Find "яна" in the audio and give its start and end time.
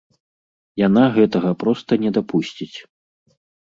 0.87-1.03